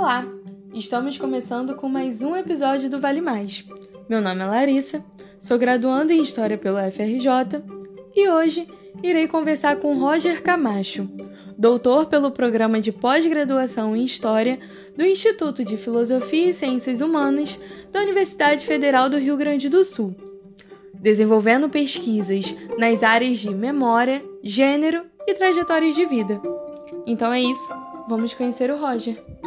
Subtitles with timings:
[0.00, 0.26] Olá!
[0.72, 3.66] Estamos começando com mais um episódio do Vale Mais.
[4.08, 5.04] Meu nome é Larissa,
[5.38, 7.62] sou graduanda em História pela FRJ
[8.16, 8.66] e hoje
[9.02, 11.06] irei conversar com Roger Camacho,
[11.58, 14.58] doutor pelo programa de pós-graduação em História
[14.96, 17.60] do Instituto de Filosofia e Ciências Humanas
[17.92, 20.16] da Universidade Federal do Rio Grande do Sul,
[20.94, 26.40] desenvolvendo pesquisas nas áreas de memória, gênero e trajetórias de vida.
[27.06, 27.74] Então é isso,
[28.08, 29.39] vamos conhecer o Roger.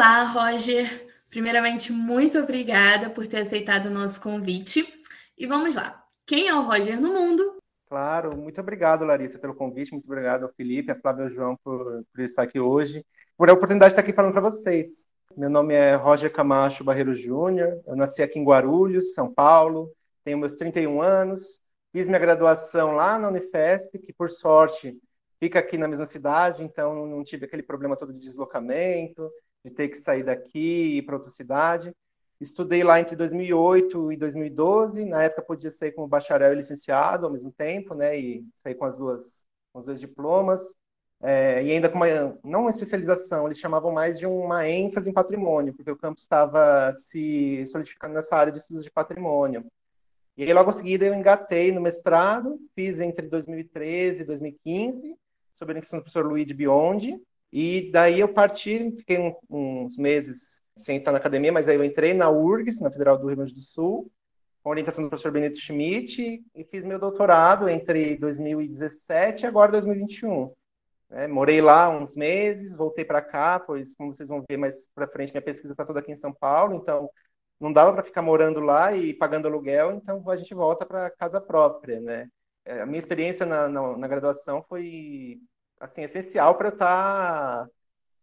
[0.00, 1.12] Olá, Roger.
[1.28, 4.82] Primeiramente, muito obrigada por ter aceitado o nosso convite.
[5.36, 6.02] E vamos lá.
[6.24, 7.58] Quem é o Roger no mundo?
[7.86, 9.92] Claro, muito obrigado, Larissa, pelo convite.
[9.92, 13.04] Muito obrigado ao Felipe, a Flávia e João por, por estar aqui hoje,
[13.36, 15.06] por a oportunidade de estar aqui falando para vocês.
[15.36, 17.82] Meu nome é Roger Camacho Barreiro Júnior.
[17.86, 19.92] Eu nasci aqui em Guarulhos, São Paulo.
[20.24, 21.60] Tenho meus 31 anos.
[21.92, 24.98] Fiz minha graduação lá na Unifesp, que por sorte
[25.38, 29.30] fica aqui na mesma cidade, então não tive aquele problema todo de deslocamento
[29.64, 31.94] de ter que sair daqui e ir para outra cidade.
[32.40, 35.04] Estudei lá entre 2008 e 2012.
[35.04, 38.18] Na época podia sair como bacharel e licenciado ao mesmo tempo, né?
[38.18, 40.74] E sair com as duas, com os dois diplomas.
[41.22, 45.12] É, e ainda com uma não uma especialização, eles chamavam mais de uma ênfase em
[45.12, 49.66] patrimônio, porque o campus estava se solidificando nessa área de estudos de patrimônio.
[50.34, 55.14] E aí logo em seguida eu engatei no mestrado, fiz entre 2013 e 2015,
[55.52, 57.20] sob a orientação do professor Luiz Biondi,
[57.52, 61.84] e daí eu parti, fiquei um, uns meses sem estar na academia, mas aí eu
[61.84, 64.10] entrei na URGS, na Federal do Rio Grande do Sul,
[64.62, 70.52] com orientação do professor Benito Schmidt, e fiz meu doutorado entre 2017 e agora 2021.
[71.10, 75.08] É, morei lá uns meses, voltei para cá, pois, como vocês vão ver mais para
[75.08, 77.10] frente, minha pesquisa está toda aqui em São Paulo, então
[77.58, 81.40] não dava para ficar morando lá e pagando aluguel, então a gente volta para casa
[81.40, 82.28] própria, né?
[82.64, 85.40] É, a minha experiência na, na, na graduação foi
[85.80, 87.70] assim essencial para eu estar tá,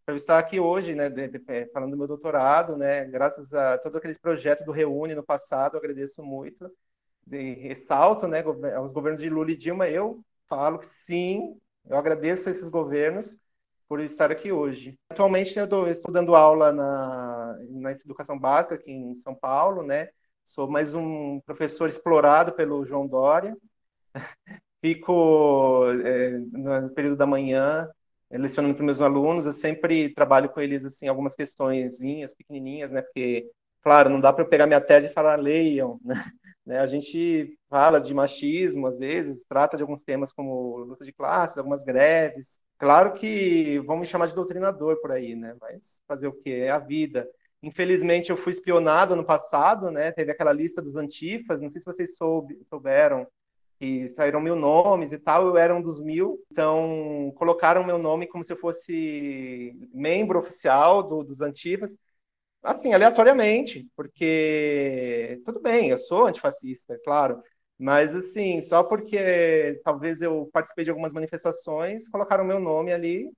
[0.05, 3.53] para eu estar aqui hoje, né, de, de, é, falando do meu doutorado, né, graças
[3.53, 6.71] a todo aquele projeto do Reúne no passado, eu agradeço muito.
[7.25, 8.41] De, ressalto, né,
[8.77, 11.59] aos governos de Lula e Dilma, eu falo que sim,
[11.89, 13.37] eu agradeço a esses governos
[13.89, 14.97] por estar aqui hoje.
[15.09, 20.09] Atualmente eu estou dando aula na, na educação básica aqui em São Paulo, né,
[20.41, 23.57] sou mais um professor explorado pelo João Dória,
[24.81, 27.89] fico é, no período da manhã
[28.31, 29.45] lecionando para meus alunos.
[29.45, 33.01] Eu sempre trabalho com eles assim algumas questõezinhas pequenininhas, né?
[33.01, 33.49] Porque
[33.81, 35.99] claro, não dá para eu pegar minha tese e falar leiam,
[36.65, 36.79] né?
[36.79, 41.57] A gente fala de machismo às vezes, trata de alguns temas como luta de classes,
[41.57, 42.59] algumas greves.
[42.77, 45.55] Claro que vão me chamar de doutrinador por aí, né?
[45.61, 46.63] Mas fazer o quê?
[46.65, 47.27] É a vida.
[47.63, 50.11] Infelizmente, eu fui espionado no passado, né?
[50.11, 53.25] Teve aquela lista dos antifas, não sei se vocês soube, souberam,
[53.79, 58.27] que saíram mil nomes e tal, eu era um dos mil, então colocaram meu nome
[58.27, 61.97] como se eu fosse membro oficial do, dos Antifas,
[62.63, 67.41] assim, aleatoriamente, porque tudo bem, eu sou antifascista, é claro,
[67.79, 73.31] mas assim, só porque talvez eu participei de algumas manifestações, colocaram meu nome ali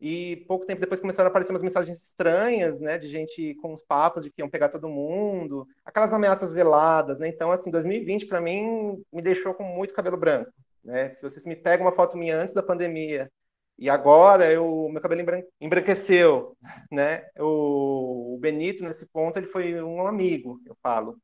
[0.00, 3.82] e pouco tempo depois começaram a aparecer umas mensagens estranhas, né, de gente com os
[3.82, 7.28] papos de que iam pegar todo mundo, aquelas ameaças veladas, né?
[7.28, 11.14] Então, assim, 2020 para mim me deixou com muito cabelo branco, né?
[11.14, 13.30] Se vocês me pegam uma foto minha antes da pandemia
[13.78, 16.56] e agora eu meu cabelo embran embranqueceu,
[16.90, 17.24] né?
[17.38, 21.18] O, o Benito nesse ponto ele foi um amigo, eu falo,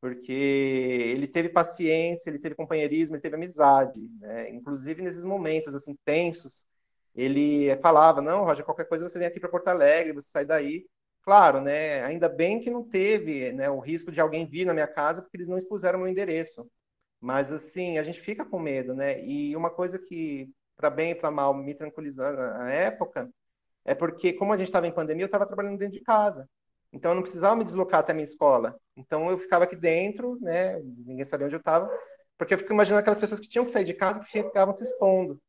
[0.00, 4.50] porque ele teve paciência, ele teve companheirismo, ele teve amizade, né?
[4.50, 6.64] Inclusive nesses momentos assim tensos
[7.20, 10.86] ele falava, não, Roger, qualquer coisa você vem aqui para Porto Alegre, você sai daí.
[11.22, 14.86] Claro, né, ainda bem que não teve né, o risco de alguém vir na minha
[14.86, 16.66] casa, porque eles não expuseram meu endereço.
[17.20, 19.24] Mas, assim, a gente fica com medo, né?
[19.24, 23.28] E uma coisa que, para bem e para mal, me tranquilizou na época,
[23.84, 26.48] é porque, como a gente estava em pandemia, eu estava trabalhando dentro de casa.
[26.92, 28.78] Então, eu não precisava me deslocar até a minha escola.
[28.96, 30.78] Então, eu ficava aqui dentro, né?
[30.80, 31.90] Ninguém sabia onde eu estava,
[32.38, 34.84] porque eu fico imaginando aquelas pessoas que tinham que sair de casa que ficavam se
[34.84, 35.40] expondo.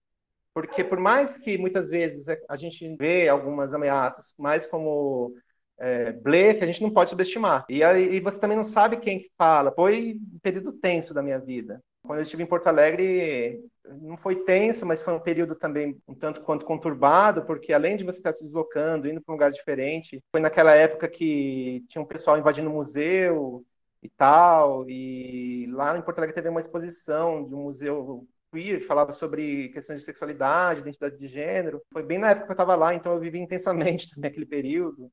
[0.61, 5.33] Porque por mais que muitas vezes a gente vê algumas ameaças mais como
[5.79, 7.65] é, blefe, a gente não pode subestimar.
[7.69, 9.71] E, e você também não sabe quem fala.
[9.71, 11.81] Foi um período tenso da minha vida.
[12.03, 13.63] Quando eu estive em Porto Alegre,
[14.01, 18.03] não foi tenso, mas foi um período também um tanto quanto conturbado, porque além de
[18.03, 22.05] você estar se deslocando, indo para um lugar diferente, foi naquela época que tinha um
[22.05, 23.65] pessoal invadindo o museu
[24.01, 28.85] e tal, e lá em Porto Alegre teve uma exposição de um museu queer, que
[28.85, 31.81] falava sobre questões de sexualidade, identidade de gênero.
[31.91, 35.11] Foi bem na época que eu estava lá, então eu vivi intensamente também aquele período.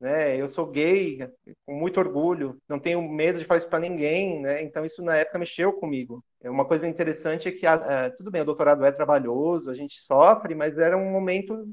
[0.00, 0.36] né?
[0.36, 1.18] Eu sou gay,
[1.64, 4.62] com muito orgulho, não tenho medo de falar isso para ninguém, né?
[4.62, 6.24] Então isso na época mexeu comigo.
[6.42, 10.00] É uma coisa interessante é que uh, tudo bem, o doutorado é trabalhoso, a gente
[10.00, 11.66] sofre, mas era um momento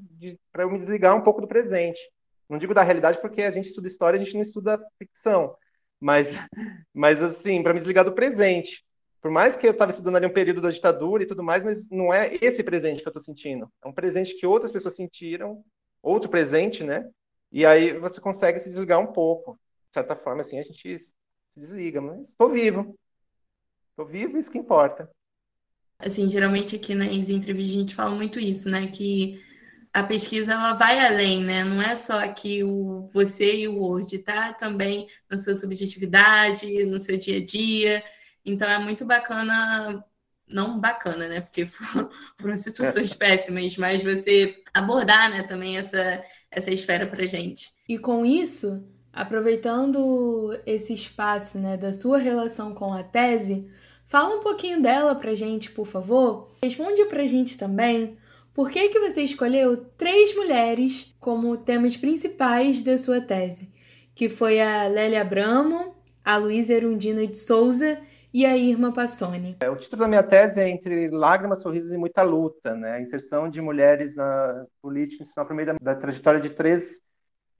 [0.51, 1.99] para eu me desligar um pouco do presente.
[2.49, 5.55] Não digo da realidade porque a gente estuda história, a gente não estuda ficção,
[5.99, 6.35] mas,
[6.93, 8.83] mas assim, para me desligar do presente.
[9.23, 11.89] Por mais que eu estava estudando ali um período da ditadura e tudo mais, mas
[11.89, 13.71] não é esse presente que eu estou sentindo.
[13.81, 15.63] É um presente que outras pessoas sentiram,
[16.01, 17.09] outro presente, né?
[17.49, 19.53] E aí você consegue se desligar um pouco.
[19.87, 21.13] De certa forma, assim, a gente se
[21.55, 22.99] desliga, mas estou vivo.
[23.91, 25.09] Estou vivo, isso que importa.
[25.97, 28.87] Assim, geralmente aqui nas entrevistas a gente fala muito isso, né?
[28.87, 29.41] Que
[29.93, 31.63] a pesquisa ela vai além, né?
[31.63, 34.51] Não é só aqui o você e o Word, tá?
[34.51, 38.03] Também na sua subjetividade, no seu dia a dia.
[38.45, 40.03] Então é muito bacana,
[40.47, 41.41] não bacana, né?
[41.41, 43.15] Porque foram, foram situações é.
[43.15, 47.71] péssimas, mas você abordar, né, também essa essa esfera para gente.
[47.89, 53.67] E com isso, aproveitando esse espaço, né, da sua relação com a tese,
[54.05, 56.51] fala um pouquinho dela pra gente, por favor.
[56.61, 58.17] Responde pra gente também
[58.53, 63.71] por que, que você escolheu três mulheres como temas principais da sua tese,
[64.13, 67.99] que foi a Lélia Abramo, a Luísa Erundina de Souza
[68.33, 69.57] e a Irma Passoni.
[69.61, 72.93] É, o título da minha tese é Entre Lágrimas, Sorrisos e Muita Luta, né?
[72.93, 77.01] a inserção de mulheres na política institucional por meio da, da trajetória de três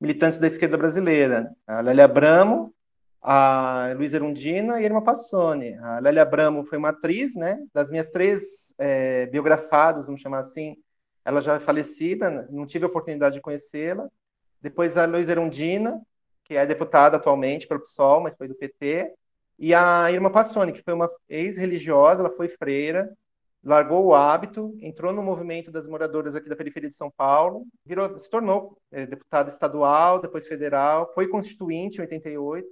[0.01, 2.73] militantes da esquerda brasileira, a Lélia Abramo,
[3.21, 5.75] a Luísa Erundina e a Irma Passoni.
[5.75, 7.57] A Lélia Abramo foi uma atriz, né?
[7.73, 10.75] Das minhas três é, biografadas, vamos chamar assim,
[11.23, 14.09] ela já é falecida, não tive a oportunidade de conhecê-la.
[14.61, 16.01] Depois a Luísa Erundina,
[16.43, 19.13] que é deputada atualmente pelo PSOL, mas foi do PT.
[19.63, 23.09] E a Irma Passoni, que foi uma ex-religiosa, ela foi freira,
[23.63, 28.19] largou o hábito, entrou no movimento das moradoras aqui da periferia de São Paulo, virou,
[28.19, 32.67] se tornou é, deputada estadual, depois federal, foi constituinte em 88,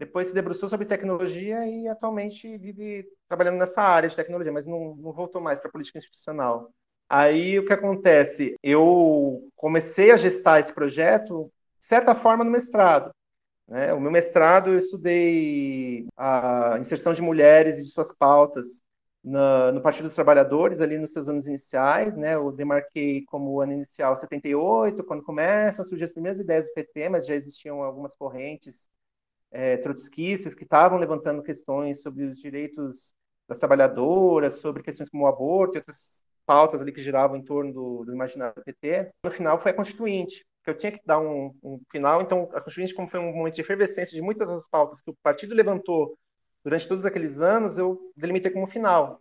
[0.00, 4.96] depois se debruçou sobre tecnologia e atualmente vive trabalhando nessa área de tecnologia, mas não,
[4.96, 6.72] não voltou mais para a política institucional.
[7.08, 8.56] Aí o que acontece?
[8.64, 11.48] Eu comecei a gestar esse projeto,
[11.78, 13.12] de certa forma, no mestrado.
[13.68, 13.92] Né?
[13.92, 18.80] O meu mestrado eu estudei a inserção de mulheres e de suas pautas
[19.22, 22.16] no, no Partido dos Trabalhadores, ali nos seus anos iniciais.
[22.16, 22.34] Né?
[22.34, 27.08] Eu demarquei como ano inicial 78, quando começam a surgir as primeiras ideias do PT,
[27.08, 28.88] mas já existiam algumas correntes
[29.50, 33.14] é, trotskistas que estavam levantando questões sobre os direitos
[33.48, 37.72] das trabalhadoras, sobre questões como o aborto e outras pautas ali que giravam em torno
[37.72, 39.10] do, do imaginário do PT.
[39.24, 42.20] No final foi a Constituinte, que eu tinha que dar um, um, final.
[42.20, 45.16] Então, a Constituinte, como foi um momento de efervescência de muitas das pautas que o
[45.22, 46.18] partido levantou
[46.64, 49.20] durante todos aqueles anos, eu delimitei como final.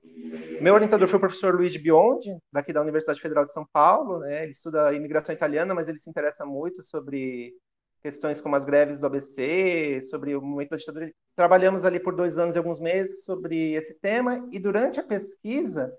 [0.59, 4.17] Meu orientador foi o professor Luiz Biondi, daqui da Universidade Federal de São Paulo.
[4.21, 4.41] Né?
[4.41, 7.53] Ele estuda imigração italiana, mas ele se interessa muito sobre
[8.01, 11.11] questões como as greves do ABC, sobre o momento da ditadura.
[11.35, 15.93] Trabalhamos ali por dois anos e alguns meses sobre esse tema, e durante a pesquisa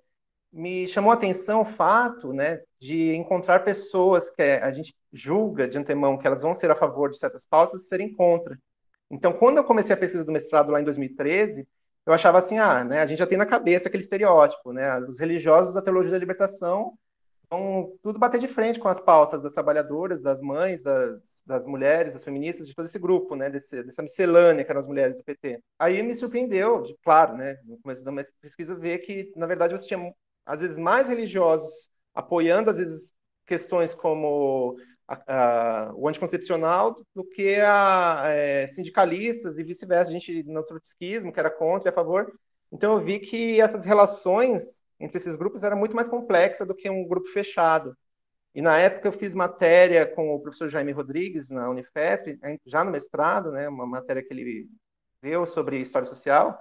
[0.52, 5.78] me chamou a atenção o fato né, de encontrar pessoas que a gente julga de
[5.78, 8.58] antemão que elas vão ser a favor de certas pautas serem contra.
[9.10, 11.66] Então, quando eu comecei a pesquisa do mestrado lá em 2013,
[12.06, 15.18] eu achava assim, ah, né, a gente já tem na cabeça aquele estereótipo, né, os
[15.18, 16.96] religiosos da teologia da libertação
[17.50, 22.14] vão tudo bater de frente com as pautas das trabalhadoras, das mães, das, das mulheres,
[22.14, 25.24] das feministas, de todo esse grupo, né, desse, dessa miscelânea que eram as mulheres do
[25.24, 25.60] PT.
[25.78, 29.86] Aí me surpreendeu, de, claro, né, no começo da pesquisa, ver que, na verdade, você
[29.86, 30.12] tinha,
[30.46, 33.12] às vezes, mais religiosos apoiando, às vezes,
[33.46, 34.76] questões como
[35.06, 41.40] a, a, o anticoncepcional do que a é, sindicalistas e vice-versa, gente no trotskismo, que
[41.40, 42.32] era contra e a favor.
[42.72, 46.88] Então eu vi que essas relações entre esses grupos era muito mais complexa do que
[46.88, 47.96] um grupo fechado.
[48.54, 52.90] E na época eu fiz matéria com o professor Jaime Rodrigues na Unifesp, já no
[52.90, 54.66] mestrado, né, uma matéria que ele
[55.20, 56.58] deu sobre história social,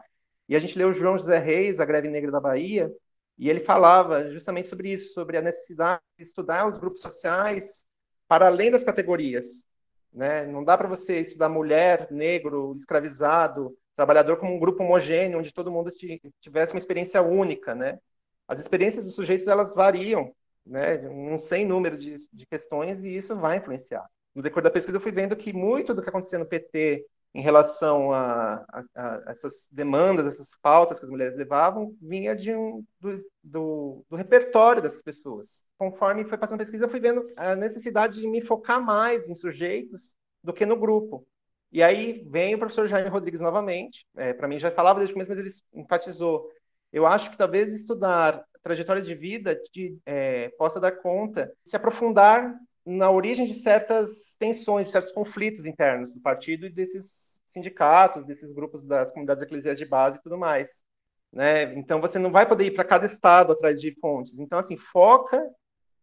[0.47, 2.91] e a gente leu João José Reis, A Greve Negra da Bahia,
[3.37, 7.85] e ele falava justamente sobre isso, sobre a necessidade de estudar os grupos sociais
[8.27, 9.65] para além das categorias.
[10.13, 10.45] Né?
[10.45, 15.71] Não dá para você estudar mulher, negro, escravizado, trabalhador como um grupo homogêneo, onde todo
[15.71, 15.91] mundo
[16.39, 17.99] tivesse uma experiência única, né?
[18.47, 20.33] as experiências dos sujeitos elas variam,
[20.65, 24.05] né, um sem número de, de questões e isso vai influenciar.
[24.33, 27.41] No decorrer da pesquisa eu fui vendo que muito do que acontecia no PT em
[27.41, 32.83] relação a, a, a essas demandas, essas pautas que as mulheres levavam, vinha de um,
[32.99, 35.63] do, do, do, repertório dessas pessoas.
[35.77, 39.35] Conforme foi passando a pesquisa, eu fui vendo a necessidade de me focar mais em
[39.35, 41.27] sujeitos do que no grupo.
[41.71, 45.15] E aí vem o professor Jaime Rodrigues novamente, é, para mim já falava desde o
[45.15, 46.49] começo, mas ele enfatizou
[46.95, 52.55] eu acho que talvez estudar trajetórias de vida de, é, possa dar conta, se aprofundar
[52.85, 58.85] na origem de certas tensões, certos conflitos internos do partido e desses sindicatos, desses grupos
[58.85, 60.83] das comunidades eclesiais de base e tudo mais.
[61.31, 61.73] Né?
[61.75, 64.39] Então, você não vai poder ir para cada estado atrás de fontes.
[64.39, 65.43] Então, assim, foca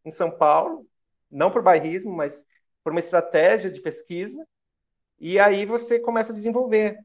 [0.05, 0.87] em São Paulo,
[1.31, 2.45] não por bairrismo, mas
[2.83, 4.45] por uma estratégia de pesquisa,
[5.21, 6.99] e aí você começa a desenvolver.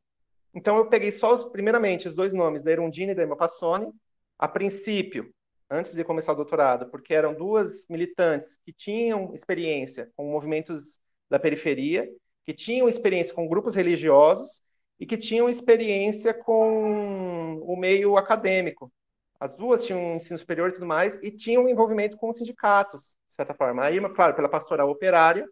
[0.53, 3.91] Então, eu peguei só, os, primeiramente, os dois nomes, da Erundina e da Emma Passoni,
[4.39, 5.31] a princípio,
[5.69, 11.37] antes de começar o doutorado, porque eram duas militantes que tinham experiência com movimentos da
[11.37, 12.09] periferia,
[12.45, 14.61] que tinham experiência com grupos religiosos
[14.99, 18.91] e que tinham experiência com o meio acadêmico.
[19.39, 23.33] As duas tinham ensino superior e tudo mais, e tinham envolvimento com os sindicatos, de
[23.35, 23.83] certa forma.
[23.83, 25.47] A Irma, claro, pela pastoral operária,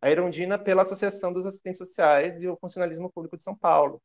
[0.00, 4.00] a Erundina pela Associação dos Assistentes Sociais e o Funcionalismo Público de São Paulo.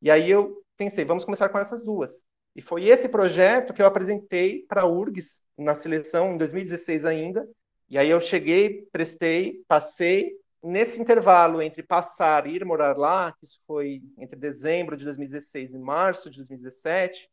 [0.00, 2.24] E aí eu pensei, vamos começar com essas duas.
[2.54, 7.48] E foi esse projeto que eu apresentei para a URGS na seleção em 2016 ainda.
[7.88, 10.32] E aí eu cheguei, prestei, passei.
[10.62, 15.74] Nesse intervalo entre passar e ir morar lá, que isso foi entre dezembro de 2016
[15.74, 17.28] e março de 2017,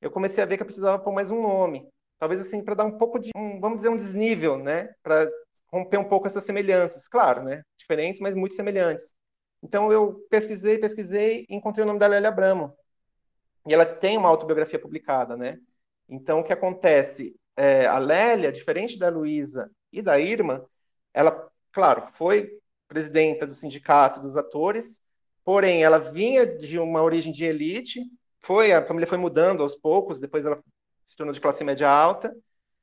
[0.00, 1.88] eu comecei a ver que eu precisava pôr mais um nome.
[2.18, 4.90] Talvez assim, para dar um pouco de, um, vamos dizer, um desnível, né?
[5.02, 5.28] Para
[5.72, 7.08] romper um pouco essas semelhanças.
[7.08, 7.62] Claro, né?
[7.76, 9.14] Diferentes, mas muito semelhantes.
[9.62, 12.72] Então eu pesquisei, pesquisei e encontrei o nome da Lélia Abramo,
[13.68, 15.58] e ela tem uma autobiografia publicada, né?
[16.08, 17.34] Então, o que acontece?
[17.56, 20.64] É, a Lélia, diferente da Luísa e da Irma,
[21.12, 25.00] ela, claro, foi presidenta do sindicato dos atores,
[25.44, 28.00] porém, ela vinha de uma origem de elite,
[28.40, 30.62] foi a família foi mudando aos poucos, depois ela
[31.04, 32.34] se tornou de classe média alta,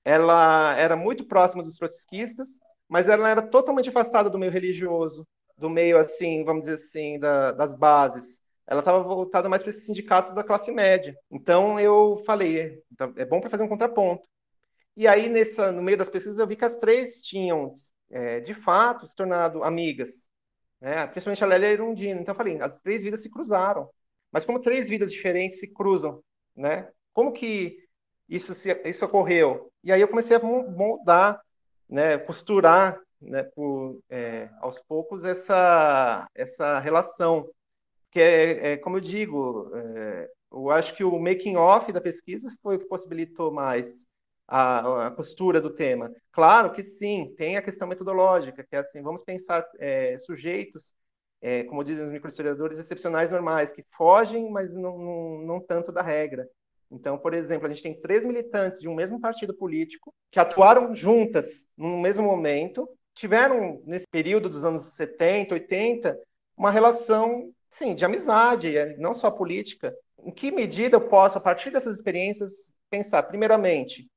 [0.04, 5.28] ela era muito próxima dos trotskistas, mas ela era totalmente afastada do meio religioso,
[5.58, 9.86] do meio, assim, vamos dizer assim, da, das bases ela estava voltada mais para esses
[9.86, 11.18] sindicatos da classe média.
[11.30, 14.28] Então eu falei, é, então, é bom para fazer um contraponto.
[14.98, 17.74] E aí nessa, no meio das pesquisas eu vi que as três tinham,
[18.10, 20.30] é, de fato, se tornado amigas,
[20.82, 21.08] né?
[21.08, 22.22] principalmente a Lélia Irundina.
[22.22, 23.90] Então eu falei, as três vidas se cruzaram.
[24.32, 26.22] Mas como três vidas diferentes se cruzam,
[26.56, 26.90] né?
[27.14, 27.78] Como que
[28.28, 29.72] isso, se, isso ocorreu?
[29.84, 31.42] E aí eu comecei a moldar,
[31.88, 37.50] né, costurar, né, por, é, aos poucos essa essa relação
[38.16, 42.50] que é, é como eu digo, é, eu acho que o making off da pesquisa
[42.64, 44.08] foi o que possibilitou mais
[44.48, 46.10] a, a, costura do tema.
[46.32, 50.94] Claro que sim, tem a questão metodológica, que é assim, vamos pensar é, sujeitos,
[51.42, 56.02] é, como dizem os microhistoriadores, excepcionais normais, que fogem, mas não, não, não tanto da
[56.02, 56.48] regra.
[56.90, 60.96] Então, por exemplo, a gente tem três militantes de um mesmo partido político que atuaram
[60.96, 66.18] juntas no mesmo momento, tiveram, nesse período dos anos 70, 80,
[66.56, 69.94] uma relação Sim, de amizade, é, não só política.
[70.24, 74.10] Em que medida eu posso, a partir dessas experiências, pensar, primeiramente,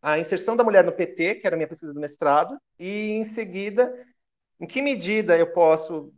[0.00, 3.24] a inserção da mulher no PT, que era a minha pesquisa do mestrado, e, em
[3.24, 3.92] seguida,
[4.60, 6.12] em que medida eu posso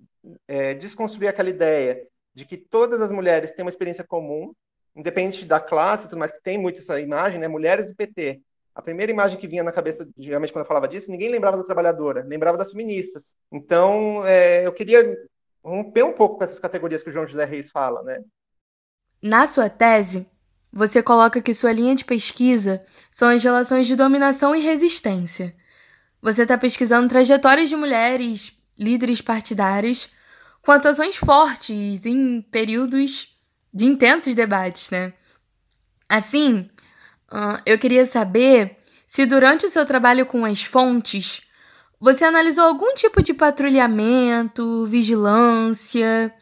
[0.46, 4.52] é, desconstruir aquela ideia de que todas as mulheres têm uma experiência comum,
[4.94, 7.48] independente da classe tudo mais, que tem muito essa imagem, né?
[7.48, 8.42] Mulheres do PT.
[8.74, 11.64] A primeira imagem que vinha na cabeça, geralmente, quando eu falava disso, ninguém lembrava da
[11.64, 13.36] trabalhadora, lembrava das feministas.
[13.50, 15.16] Então, é, eu queria
[15.64, 18.22] romper um pouco com essas categorias que o João José Reis fala, né?
[19.22, 20.26] Na sua tese,
[20.70, 25.56] você coloca que sua linha de pesquisa são as relações de dominação e resistência.
[26.20, 30.10] Você está pesquisando trajetórias de mulheres, líderes partidários,
[30.60, 33.34] com atuações fortes em períodos
[33.72, 35.12] de intensos debates, né?
[36.08, 36.68] Assim,
[37.64, 41.43] eu queria saber se durante o seu trabalho com as fontes
[42.04, 46.34] você analisou algum tipo de patrulhamento, vigilância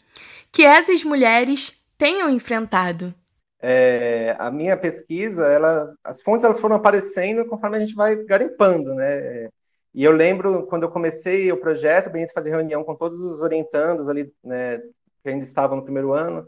[0.51, 3.15] que essas mulheres tenham enfrentado?
[3.61, 8.93] É, a minha pesquisa, ela, as fontes elas foram aparecendo conforme a gente vai garimpando,
[8.93, 9.49] né?
[9.95, 14.09] E eu lembro quando eu comecei o projeto, bem fazer reunião com todos os orientandos
[14.09, 14.79] ali, né,
[15.23, 16.45] que ainda estavam no primeiro ano,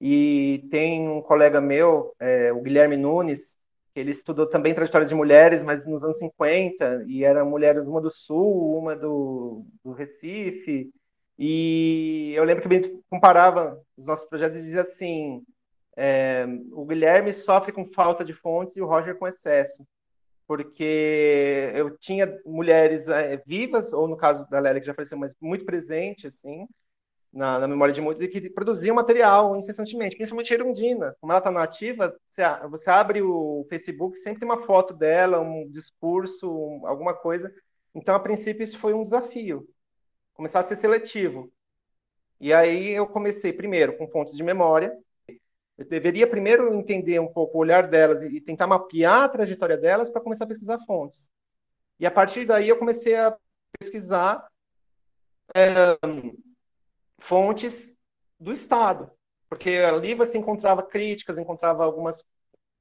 [0.00, 3.56] e tem um colega meu, é, o Guilherme Nunes,
[3.94, 8.10] ele estudou também trajetórias de mulheres, mas nos anos 50, e eram mulheres uma do
[8.10, 10.90] Sul, uma do, do Recife,
[11.38, 15.42] e eu lembro que gente comparava os nossos projetos e dizia assim,
[15.96, 19.86] é, o Guilherme sofre com falta de fontes e o Roger com excesso,
[20.46, 25.34] porque eu tinha mulheres é, vivas, ou no caso da Lélia, que já apareceu, mas
[25.40, 26.66] muito presente, assim,
[27.32, 31.16] na, na, memória de muitos e que produziam material incessantemente, principalmente a Erundina.
[31.20, 35.68] Como ela está nativa, você, você, abre o Facebook, sempre tem uma foto dela, um
[35.68, 37.52] discurso, um, alguma coisa.
[37.94, 39.66] Então, a princípio, isso foi um desafio,
[40.34, 41.50] começar a ser seletivo.
[42.40, 44.92] E aí eu comecei primeiro com fontes de memória.
[45.78, 50.10] Eu deveria primeiro entender um pouco o olhar delas e tentar mapear a trajetória delas
[50.10, 51.30] para começar a pesquisar fontes.
[51.98, 53.36] E a partir daí eu comecei a
[53.78, 54.46] pesquisar
[55.54, 55.96] é,
[57.22, 57.96] fontes
[58.38, 59.10] do Estado,
[59.48, 62.24] porque ali você encontrava críticas, encontrava algumas,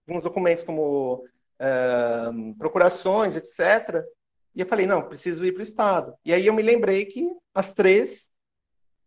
[0.07, 1.24] alguns documentos como
[1.60, 4.03] é, procurações, etc.
[4.55, 6.15] E eu falei, não, preciso ir para o Estado.
[6.25, 8.31] E aí eu me lembrei que as três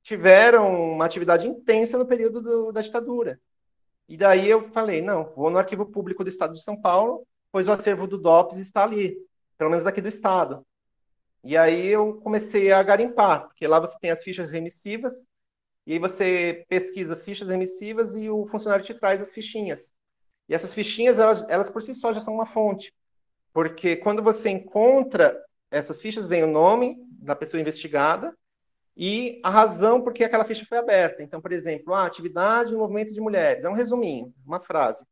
[0.02, 3.40] tiveram uma atividade intensa no período do, da ditadura.
[4.08, 7.66] E daí eu falei, não, vou no Arquivo Público do Estado de São Paulo, pois
[7.66, 9.16] o acervo do DOPS está ali,
[9.58, 10.64] pelo menos daqui do Estado.
[11.44, 15.26] E aí eu comecei a garimpar, porque lá você tem as fichas remissivas,
[15.86, 19.92] e aí você pesquisa fichas remissivas e o funcionário te traz as fichinhas.
[20.48, 22.94] E essas fichinhas, elas, elas por si só já são uma fonte.
[23.52, 25.38] Porque quando você encontra
[25.70, 28.34] essas fichas, vem o nome da pessoa investigada,
[28.96, 31.22] e a razão por que aquela ficha foi aberta.
[31.22, 35.04] Então, por exemplo, a ah, atividade no movimento de mulheres, é um resuminho, uma frase.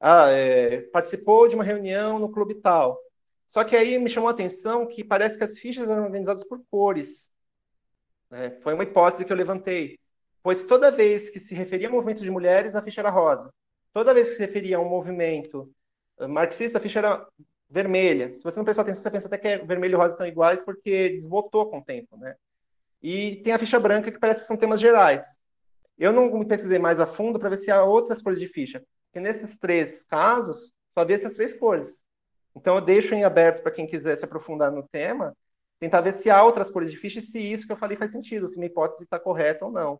[0.00, 2.98] Ah, é, participou de uma reunião no clube tal.
[3.50, 6.62] Só que aí me chamou a atenção que parece que as fichas eram organizadas por
[6.70, 7.32] cores.
[8.30, 9.98] É, foi uma hipótese que eu levantei.
[10.40, 13.52] Pois toda vez que se referia ao movimento de mulheres, a ficha era rosa.
[13.92, 15.68] Toda vez que se referia a um movimento
[16.20, 17.26] eh, marxista, a ficha era
[17.68, 18.32] vermelha.
[18.34, 20.62] Se você não prestar atenção, você pensa até que é vermelho e rosa estão iguais,
[20.62, 22.36] porque desbotou com o tempo, né?
[23.02, 25.24] E tem a ficha branca, que parece que são temas gerais.
[25.98, 28.80] Eu não me pesquisei mais a fundo para ver se há outras cores de ficha.
[29.06, 32.04] Porque nesses três casos, só havia essas três cores.
[32.60, 35.34] Então eu deixo em aberto para quem quiser se aprofundar no tema,
[35.78, 38.12] tentar ver se há outras cores de ficha e se isso que eu falei faz
[38.12, 39.98] sentido, se minha hipótese está correta ou não.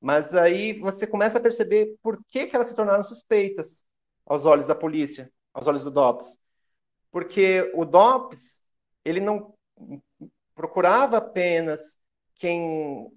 [0.00, 3.84] Mas aí você começa a perceber por que, que elas se tornaram suspeitas
[4.24, 6.38] aos olhos da polícia, aos olhos do DOPS.
[7.10, 8.62] Porque o DOPS,
[9.04, 9.52] ele não
[10.54, 11.98] procurava apenas
[12.36, 13.12] quem,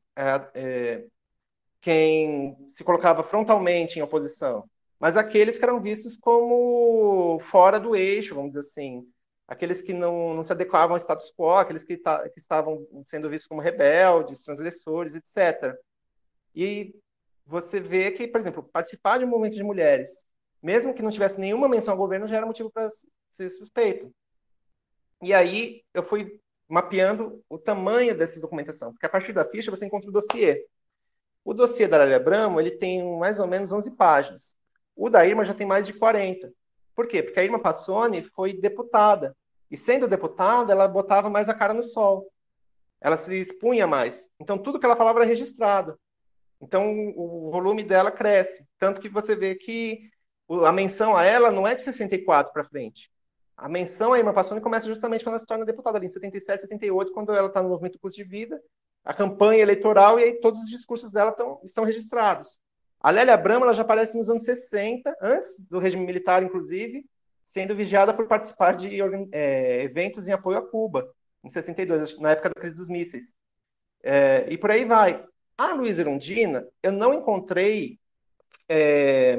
[0.53, 1.05] é,
[1.79, 4.69] quem se colocava frontalmente em oposição,
[5.01, 9.03] mas aqueles que eram vistos como fora do eixo, vamos dizer assim,
[9.48, 13.27] aqueles que não, não se adequavam ao status quo, aqueles que, ta, que estavam sendo
[13.27, 15.75] vistos como rebeldes, transgressores, etc.
[16.53, 16.93] E
[17.48, 20.24] você vê que, por exemplo, participar de um movimento de mulheres,
[20.62, 22.88] mesmo que não tivesse nenhuma menção ao governo, já era motivo para
[23.31, 24.14] ser suspeito.
[25.20, 29.83] E aí eu fui mapeando o tamanho dessa documentação, porque a partir da ficha você
[29.83, 30.64] encontra o dossiê.
[31.44, 34.60] O dossiê da Lélia Bramo, ele tem mais ou menos 11 páginas.
[34.96, 36.51] O da Irma já tem mais de 40.
[36.96, 37.24] Por quê?
[37.24, 39.36] Porque a Irma Passoni foi deputada.
[39.70, 42.32] E sendo deputada, ela botava mais a cara no sol.
[43.00, 44.30] Ela se expunha mais.
[44.40, 45.98] Então, tudo que ela falava era registrado.
[46.62, 48.68] Então, o volume dela cresce.
[48.77, 50.12] Tanto que você vê que
[50.66, 53.10] a menção a ela não é de 64 para frente.
[53.56, 56.62] A menção a Irma Passoni começa justamente quando ela se torna deputada, ali em 77,
[56.62, 58.62] 78, quando ela está no movimento Custo de Vida,
[59.04, 62.60] a campanha eleitoral, e aí todos os discursos dela tão, estão registrados.
[63.01, 67.03] A Lélia Brama ela já aparece nos anos 60, antes do regime militar, inclusive,
[67.44, 71.11] sendo vigiada por participar de é, eventos em apoio a Cuba,
[71.44, 73.33] em 62, na época da crise dos mísseis.
[74.03, 75.25] É, e por aí vai.
[75.57, 78.00] A Luísa Erundina, eu não encontrei
[78.70, 79.35] é,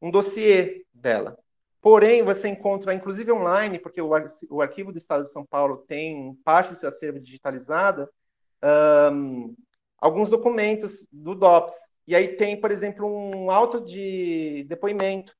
[0.00, 1.38] um dossiê dela.
[1.80, 4.10] Porém, você encontra, inclusive online, porque o,
[4.50, 8.08] o Arquivo do Estado de São Paulo tem parte do seu acervo digitalizada,
[9.12, 9.54] um,
[9.98, 11.93] alguns documentos do DOPS.
[12.06, 15.34] E aí tem, por exemplo, um auto de depoimento,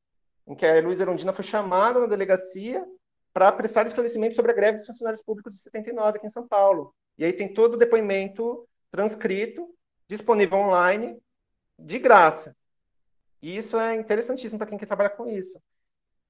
[0.46, 2.85] em que a Luísa Erundina foi chamada na delegacia
[3.33, 6.94] para prestar esclarecimento sobre a greve dos funcionários públicos de 79 aqui em São Paulo.
[7.18, 9.74] E aí tem todo o depoimento transcrito,
[10.09, 11.18] disponível online,
[11.79, 12.57] de graça.
[13.42, 15.61] E isso é interessantíssimo para quem quer trabalhar com isso.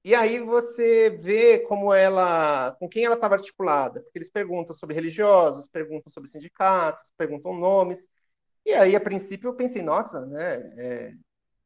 [0.03, 4.95] E aí você vê como ela, com quem ela estava articulada, porque eles perguntam sobre
[4.95, 8.07] religiosos, perguntam sobre sindicatos, perguntam nomes.
[8.65, 11.13] E aí, a princípio, eu pensei, nossa, né, é,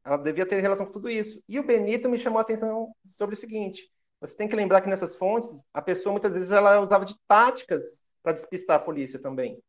[0.03, 1.41] ela devia ter relação com tudo isso.
[1.47, 4.89] E o Benito me chamou a atenção sobre o seguinte: você tem que lembrar que
[4.89, 9.61] nessas fontes, a pessoa muitas vezes ela usava de táticas para despistar a polícia também.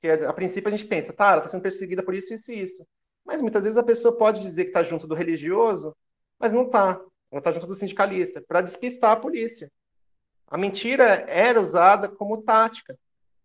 [0.00, 2.60] Que a princípio a gente pensa, tá, ela está sendo perseguida por isso, isso e
[2.60, 2.86] isso.
[3.24, 5.96] Mas muitas vezes a pessoa pode dizer que está junto do religioso,
[6.38, 9.70] mas não está ela está junto do sindicalista, para despistar a polícia.
[10.46, 12.98] A mentira era usada como tática.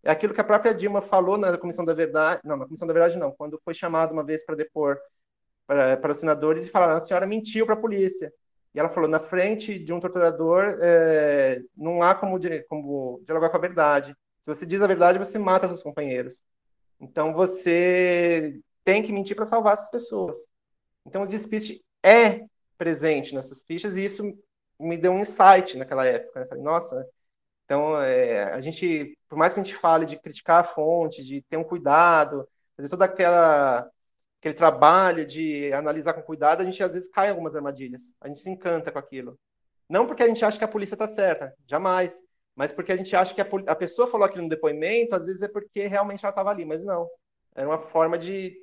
[0.03, 2.93] É aquilo que a própria Dilma falou na Comissão da Verdade, não, na Comissão da
[2.93, 4.97] Verdade não, quando foi chamada uma vez para depor
[5.67, 8.33] para, os senadores e falaram, a senhora mentiu para a polícia.
[8.73, 13.57] E ela falou, na frente de um torturador, é, não há como, como dialogar com
[13.57, 14.15] a verdade.
[14.41, 16.41] Se você diz a verdade, você mata seus companheiros.
[16.99, 20.47] Então você tem que mentir para salvar essas pessoas.
[21.05, 22.41] Então o despiste é
[22.77, 24.23] presente nessas fichas, e isso
[24.79, 26.39] me deu um insight naquela época.
[26.39, 26.45] Né?
[26.47, 27.07] Falei, nossa,
[27.71, 31.41] então é, a gente, por mais que a gente fale de criticar a fonte, de
[31.43, 33.89] ter um cuidado, fazer todo aquela,
[34.41, 38.13] aquele trabalho de analisar com cuidado, a gente às vezes cai em algumas armadilhas.
[38.19, 39.39] A gente se encanta com aquilo.
[39.87, 42.21] Não porque a gente acha que a polícia está certa, jamais.
[42.57, 45.41] mas porque a gente acha que a, a pessoa falou aquilo no depoimento, às vezes
[45.41, 47.09] é porque realmente ela estava ali, mas não.
[47.55, 48.53] Era uma forma de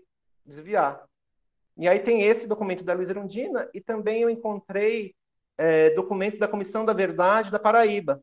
[0.44, 1.02] desviar.
[1.78, 5.14] E aí tem esse documento da Luiz Erundina, e também eu encontrei
[5.56, 8.22] é, documentos da Comissão da Verdade da Paraíba,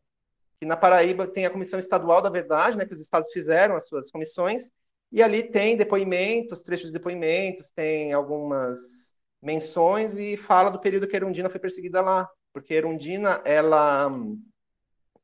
[0.60, 3.88] que na Paraíba tem a Comissão Estadual da Verdade, né, que os estados fizeram as
[3.88, 4.72] suas comissões,
[5.12, 11.16] e ali tem depoimentos, trechos de depoimentos, tem algumas menções e fala do período que
[11.16, 14.12] Erundina foi perseguida lá, porque Erundina, ela,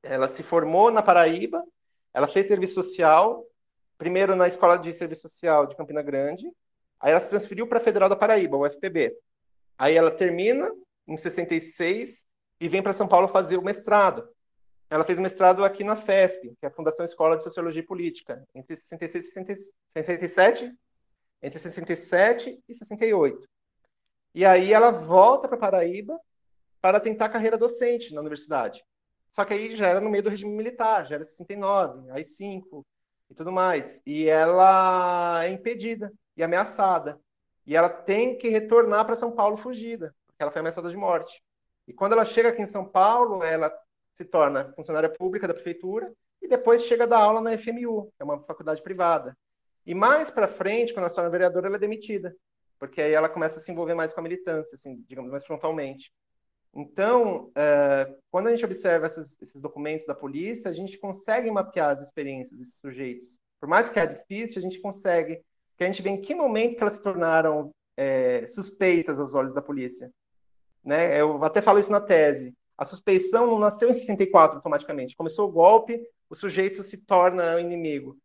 [0.04, 1.64] ela se formou na Paraíba,
[2.14, 3.46] ela fez serviço social,
[3.98, 6.46] primeiro na Escola de Serviço Social de Campina Grande,
[7.00, 9.16] aí ela se transferiu para a Federal da Paraíba, o FPB.
[9.78, 10.72] Aí ela termina
[11.08, 12.26] em 66
[12.60, 14.28] e vem para São Paulo fazer o mestrado.
[14.92, 18.46] Ela fez mestrado aqui na FESP, que é a Fundação Escola de Sociologia e Política,
[18.54, 19.56] entre 66 e
[19.94, 20.74] 67,
[21.42, 23.48] entre 67 e 68.
[24.36, 26.20] E aí ela volta para Paraíba
[26.82, 28.84] para tentar carreira docente na universidade.
[29.32, 32.86] Só que aí já era no meio do regime militar, já era 69, aí 5
[33.30, 34.02] e tudo mais.
[34.06, 37.18] E ela é impedida e ameaçada.
[37.66, 41.42] E ela tem que retornar para São Paulo fugida, porque ela foi ameaçada de morte.
[41.88, 43.72] E quando ela chega aqui em São Paulo, ela
[44.22, 48.22] se torna funcionária pública da prefeitura e depois chega a dar aula na FMU, que
[48.22, 49.36] é uma faculdade privada.
[49.86, 52.36] E mais para frente, quando ela se torna vereadora, ela é demitida,
[52.78, 56.12] porque aí ela começa a se envolver mais com a militância, assim, digamos, mais frontalmente.
[56.74, 61.96] Então, uh, quando a gente observa essas, esses documentos da polícia, a gente consegue mapear
[61.96, 63.40] as experiências desses sujeitos.
[63.60, 65.42] Por mais que a despiste, a gente consegue,
[65.78, 69.54] que a gente vê em que momento que elas se tornaram é, suspeitas aos olhos
[69.54, 70.12] da polícia.
[70.84, 71.20] Né?
[71.20, 72.56] Eu até falo isso na tese.
[72.82, 75.16] A suspeição não nasceu em 64 automaticamente.
[75.16, 78.18] Começou o golpe, o sujeito se torna inimigo.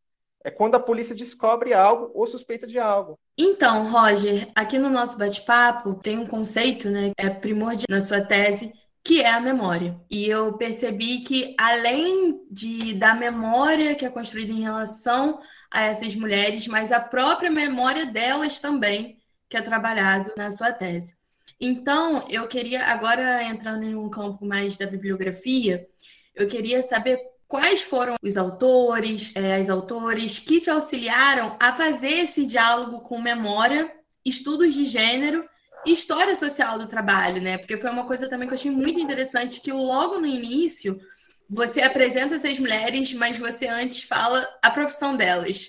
[0.42, 3.19] É quando a polícia descobre algo ou suspeita de algo.
[3.37, 8.73] Então, Roger, aqui no nosso bate-papo tem um conceito, né, é primordial na sua tese,
[9.05, 10.01] que é a memória.
[10.11, 15.38] E eu percebi que além de da memória que é construída em relação
[15.71, 19.19] a essas mulheres, mas a própria memória delas também,
[19.51, 21.14] que é trabalhado na sua tese.
[21.61, 25.87] Então, eu queria, agora entrando em um campo mais da bibliografia,
[26.35, 32.25] eu queria saber quais foram os autores, é, as autores que te auxiliaram a fazer
[32.25, 33.90] esse diálogo com memória,
[34.25, 35.45] estudos de gênero
[35.87, 37.57] e história social do trabalho, né?
[37.57, 41.01] Porque foi uma coisa também que eu achei muito interessante, que logo no início
[41.49, 45.69] você apresenta essas mulheres, mas você antes fala a profissão delas,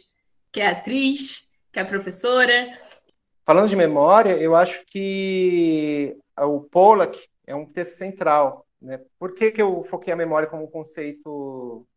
[0.52, 2.78] que é atriz, que é professora,
[3.48, 8.68] Falando de memória, eu acho que o Pollack é um texto central.
[8.82, 9.00] Né?
[9.18, 11.88] Por que, que eu foquei a memória como um conceito,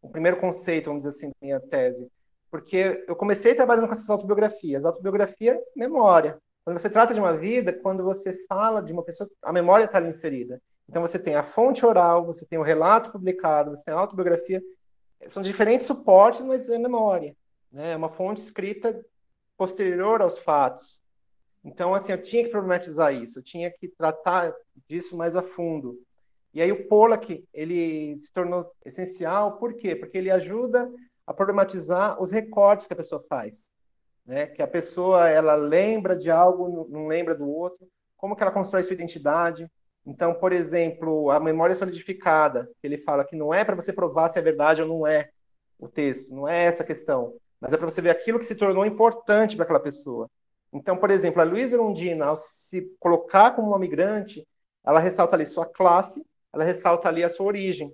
[0.00, 2.06] o primeiro conceito, vamos dizer assim, da minha tese?
[2.48, 4.84] Porque eu comecei trabalhando com essas autobiografias.
[4.84, 6.38] Autobiografia, memória.
[6.64, 9.98] Quando você trata de uma vida, quando você fala de uma pessoa, a memória está
[9.98, 10.62] ali inserida.
[10.88, 14.62] Então você tem a fonte oral, você tem o relato publicado, você tem a autobiografia.
[15.26, 17.34] São diferentes suportes, mas é memória.
[17.72, 17.94] Né?
[17.94, 19.04] É uma fonte escrita
[19.60, 21.02] posterior aos fatos.
[21.62, 24.54] Então, assim, eu tinha que problematizar isso, eu tinha que tratar
[24.88, 26.00] disso mais a fundo.
[26.54, 29.94] E aí o Pollack, ele se tornou essencial, por quê?
[29.94, 30.90] Porque ele ajuda
[31.26, 33.70] a problematizar os recortes que a pessoa faz.
[34.24, 34.46] Né?
[34.46, 38.82] Que a pessoa, ela lembra de algo, não lembra do outro, como que ela constrói
[38.82, 39.70] sua identidade.
[40.06, 44.38] Então, por exemplo, a memória solidificada, ele fala que não é para você provar se
[44.38, 45.28] é verdade ou não é
[45.78, 48.54] o texto, não é essa a questão mas é para você ver aquilo que se
[48.54, 50.30] tornou importante para aquela pessoa.
[50.72, 54.46] Então, por exemplo, a Luísa Erundina, ao se colocar como uma migrante,
[54.84, 57.92] ela ressalta ali sua classe, ela ressalta ali a sua origem.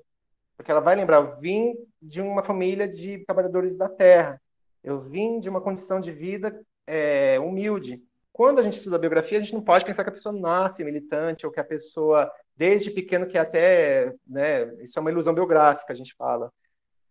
[0.56, 4.40] Porque ela vai lembrar, eu vim de uma família de trabalhadores da terra,
[4.84, 8.02] eu vim de uma condição de vida é, humilde.
[8.32, 10.84] Quando a gente estuda a biografia, a gente não pode pensar que a pessoa nasce
[10.84, 15.92] militante ou que a pessoa, desde pequeno, que até, né, isso é uma ilusão biográfica,
[15.92, 16.52] a gente fala.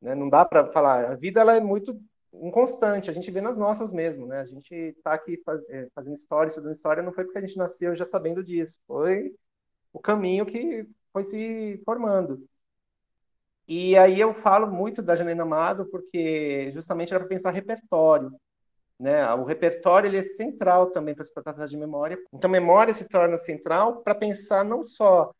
[0.02, 0.16] Né?
[0.16, 2.00] Não dá para falar, a vida ela é muito
[2.42, 4.40] inconstante, a gente vê nas nossas mesmo, né?
[4.40, 7.58] A gente está aqui faz, é, fazendo história, estudando história, não foi porque a gente
[7.58, 9.34] nasceu já sabendo disso, foi
[9.94, 12.48] o caminho que foi se formando.
[13.68, 18.32] E aí eu falo muito da Janaína Amado porque justamente era para pensar repertório,
[19.00, 19.34] né?
[19.34, 22.18] O repertório ele é central também para se tratar de memória.
[22.34, 25.34] Então memória se torna central para pensar não só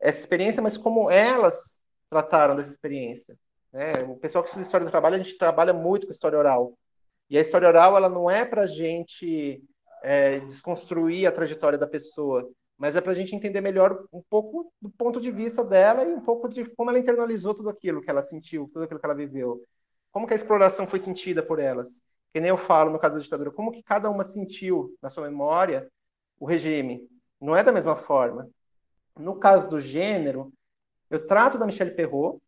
[0.00, 1.80] essa experiência, mas como elas
[2.10, 3.36] trataram dessa experiência.
[3.78, 3.92] Né?
[4.08, 6.76] O pessoal que estuda história do trabalho, a gente trabalha muito com história oral.
[7.30, 9.62] E a história oral, ela não é para a gente
[10.02, 14.72] é, desconstruir a trajetória da pessoa, mas é para a gente entender melhor um pouco
[14.82, 18.10] do ponto de vista dela e um pouco de como ela internalizou tudo aquilo que
[18.10, 19.62] ela sentiu, tudo aquilo que ela viveu.
[20.10, 22.02] Como que a exploração foi sentida por elas.
[22.32, 25.22] Que nem eu falo no caso da ditadura, como que cada uma sentiu na sua
[25.22, 25.88] memória
[26.40, 27.08] o regime.
[27.40, 28.50] Não é da mesma forma.
[29.16, 30.52] No caso do gênero,
[31.08, 32.40] eu trato da Michelle Perrault,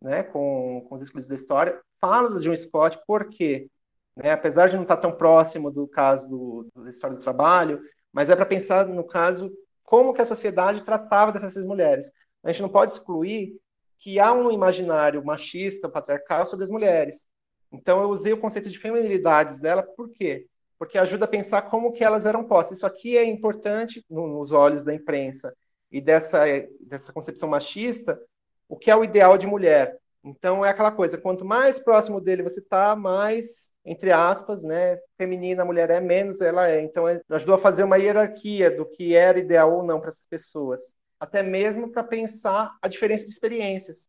[0.00, 1.80] né, com, com os excluídos da história.
[2.00, 3.70] Falo do John Scott porque,
[4.14, 7.80] né, apesar de não estar tão próximo do caso do, da história do trabalho,
[8.12, 12.10] mas é para pensar no caso como que a sociedade tratava dessas seis mulheres.
[12.42, 13.56] A gente não pode excluir
[13.98, 17.26] que há um imaginário machista, patriarcal sobre as mulheres.
[17.72, 20.46] Então eu usei o conceito de feminilidades dela, por quê?
[20.78, 22.78] Porque ajuda a pensar como que elas eram postas.
[22.78, 25.54] Isso aqui é importante nos olhos da imprensa
[25.90, 26.44] e dessa,
[26.80, 28.20] dessa concepção machista,
[28.68, 29.98] o que é o ideal de mulher.
[30.24, 35.62] Então é aquela coisa, quanto mais próximo dele você está, mais, entre aspas, né, feminina
[35.62, 36.80] a mulher é, menos ela é.
[36.80, 40.26] Então é, ajudou a fazer uma hierarquia do que era ideal ou não para essas
[40.26, 40.80] pessoas.
[41.20, 44.08] Até mesmo para pensar a diferença de experiências.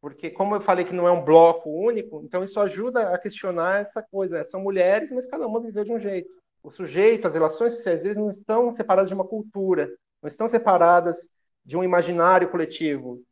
[0.00, 3.80] Porque, como eu falei que não é um bloco único, então isso ajuda a questionar
[3.80, 4.44] essa coisa.
[4.44, 6.28] São mulheres, mas cada uma viveu de um jeito.
[6.62, 9.88] O sujeito, as relações sociais, eles não estão separadas de uma cultura,
[10.22, 11.28] não estão separadas
[11.64, 13.22] de um imaginário coletivo.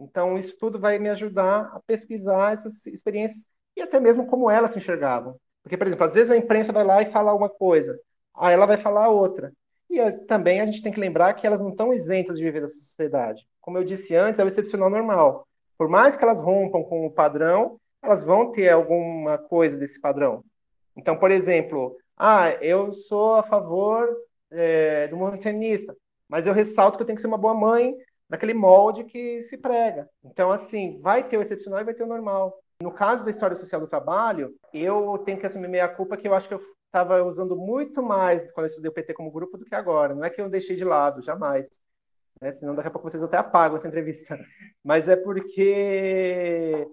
[0.00, 4.70] Então, isso tudo vai me ajudar a pesquisar essas experiências e até mesmo como elas
[4.70, 5.38] se enxergavam.
[5.62, 7.98] Porque, por exemplo, às vezes a imprensa vai lá e fala uma coisa,
[8.34, 9.52] aí ela vai falar outra.
[9.90, 12.60] E eh, também a gente tem que lembrar que elas não estão isentas de viver
[12.60, 13.46] dessa sociedade.
[13.60, 15.46] Como eu disse antes, é o excepcional normal.
[15.76, 20.44] Por mais que elas rompam com o padrão, elas vão ter alguma coisa desse padrão.
[20.96, 24.08] Então, por exemplo, ah, eu sou a favor
[24.50, 25.94] é, do movimento feminista,
[26.28, 27.94] mas eu ressalto que eu tenho que ser uma boa mãe
[28.28, 30.08] naquele molde que se prega.
[30.24, 32.58] Então, assim, vai ter o excepcional e vai ter o normal.
[32.82, 36.34] No caso da história social do trabalho, eu tenho que assumir minha culpa que eu
[36.34, 39.64] acho que eu estava usando muito mais quando eu estudei o PT como grupo do
[39.64, 40.14] que agora.
[40.14, 41.68] Não é que eu deixei de lado, jamais.
[42.40, 42.52] Né?
[42.52, 44.38] Senão daqui a pouco vocês até apagam essa entrevista.
[44.84, 46.86] Mas é porque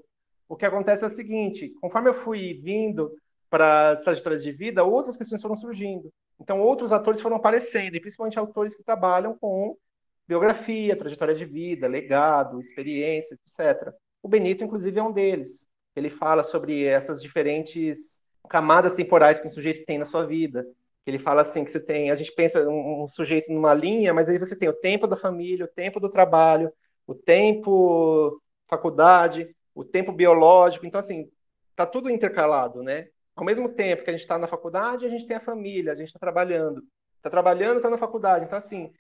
[0.48, 3.12] o que acontece é o seguinte: conforme eu fui vindo
[3.50, 6.12] para as trajetórias de vida, outras questões foram surgindo.
[6.40, 9.78] Então, outros atores foram aparecendo, e principalmente autores que trabalham com
[10.28, 13.94] biografia, trajetória de vida, legado, experiência, etc.
[14.22, 15.68] O Benito, inclusive, é um deles.
[15.96, 20.66] Ele fala sobre essas diferentes camadas temporais que um sujeito tem na sua vida.
[21.06, 24.30] Ele fala assim que você tem, a gente pensa um, um sujeito numa linha, mas
[24.30, 26.72] aí você tem o tempo da família, o tempo do trabalho,
[27.06, 30.86] o tempo faculdade, o tempo biológico.
[30.86, 31.30] Então assim,
[31.76, 33.10] tá tudo intercalado, né?
[33.36, 35.96] Ao mesmo tempo que a gente está na faculdade, a gente tem a família, a
[35.96, 36.84] gente está trabalhando.
[37.18, 38.46] Está trabalhando, está na faculdade.
[38.46, 38.92] Então, assim,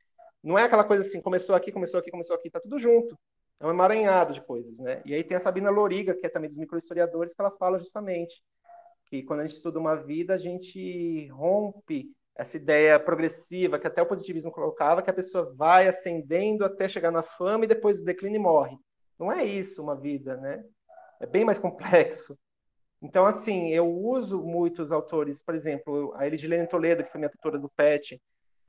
[0.43, 3.17] não é aquela coisa assim, começou aqui, começou aqui, começou aqui, tá tudo junto.
[3.59, 5.01] É um emaranhado de coisas, né?
[5.05, 8.43] E aí tem a Sabina Loriga, que é também dos microhistoriadores, que ela fala justamente
[9.05, 14.01] que quando a gente estuda uma vida, a gente rompe essa ideia progressiva que até
[14.01, 18.35] o positivismo colocava, que a pessoa vai ascendendo até chegar na fama e depois declina
[18.35, 18.77] e morre.
[19.19, 20.63] Não é isso uma vida, né?
[21.19, 22.37] É bem mais complexo.
[23.01, 27.59] Então, assim, eu uso muitos autores, por exemplo, a Eligilene Toledo, que foi minha tutora
[27.59, 28.19] do PET,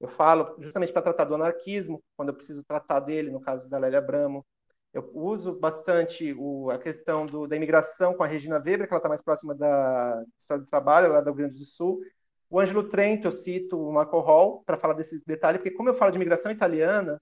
[0.01, 3.79] eu falo justamente para tratar do anarquismo, quando eu preciso tratar dele, no caso da
[3.79, 4.45] Lélia Bramo.
[4.93, 8.99] Eu uso bastante o, a questão do, da imigração com a Regina Weber, que ela
[8.99, 12.01] está mais próxima da história do trabalho, lá do Rio Grande do Sul.
[12.49, 15.95] O Ângelo Trento, eu cito o Marco Hall para falar desse detalhe, porque como eu
[15.95, 17.21] falo de imigração italiana,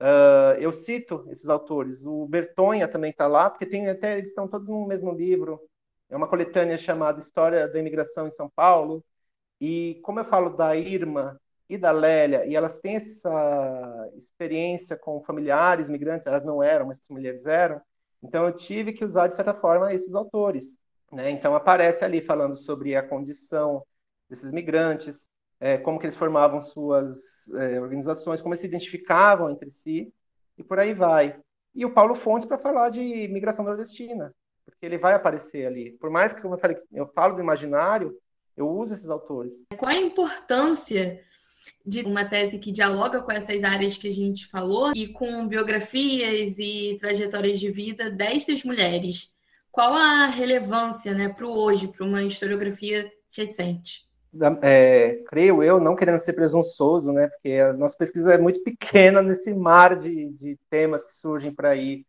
[0.00, 2.04] uh, eu cito esses autores.
[2.06, 5.60] O Bertonha também está lá, porque tem até eles estão todos no mesmo livro.
[6.08, 9.04] É uma coletânea chamada História da Imigração em São Paulo.
[9.60, 15.22] E como eu falo da Irma e da Lélia, e elas têm essa experiência com
[15.22, 17.80] familiares migrantes, elas não eram, mas as mulheres eram,
[18.22, 20.78] então eu tive que usar, de certa forma, esses autores.
[21.12, 21.30] Né?
[21.30, 23.84] Então aparece ali falando sobre a condição
[24.28, 25.28] desses migrantes,
[25.60, 30.12] é, como que eles formavam suas é, organizações, como eles se identificavam entre si,
[30.58, 31.38] e por aí vai.
[31.74, 35.92] E o Paulo Fontes para falar de migração nordestina, porque ele vai aparecer ali.
[35.92, 38.16] Por mais que, como eu falei, eu falo do imaginário,
[38.56, 39.64] eu uso esses autores.
[39.76, 41.22] Qual a importância
[41.84, 46.58] de uma tese que dialoga com essas áreas que a gente falou e com biografias
[46.58, 49.32] e trajetórias de vida destas mulheres.
[49.70, 54.06] Qual a relevância né, para o hoje, para uma historiografia recente?
[54.62, 59.22] É, creio eu, não querendo ser presunçoso, né, porque a nossa pesquisa é muito pequena
[59.22, 62.04] nesse mar de, de temas que surgem por aí,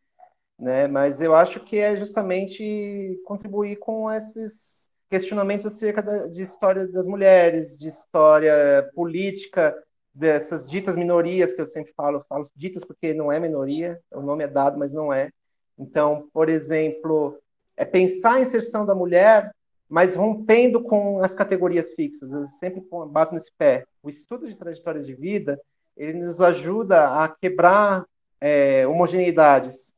[0.60, 6.88] né, mas eu acho que é justamente contribuir com esses questionamentos acerca da, de história
[6.88, 9.76] das mulheres, de história política
[10.14, 14.44] dessas ditas minorias que eu sempre falo, falo ditas porque não é minoria, o nome
[14.44, 15.30] é dado, mas não é.
[15.78, 17.38] Então, por exemplo,
[17.76, 19.52] é pensar a inserção da mulher,
[19.88, 22.34] mas rompendo com as categorias fixas.
[22.34, 23.86] Eu sempre bato nesse pé.
[24.02, 25.60] O estudo de trajetórias de vida
[25.96, 28.06] ele nos ajuda a quebrar
[28.40, 29.96] é, homogeneidades.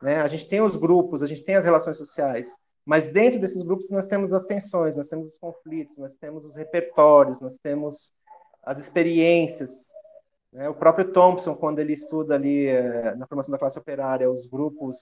[0.00, 0.20] Né?
[0.20, 3.90] A gente tem os grupos, a gente tem as relações sociais, mas dentro desses grupos
[3.90, 8.12] nós temos as tensões, nós temos os conflitos, nós temos os repertórios, nós temos
[8.62, 9.92] as experiências.
[10.52, 10.68] Né?
[10.68, 14.98] O próprio Thompson, quando ele estuda ali eh, na formação da classe operária os grupos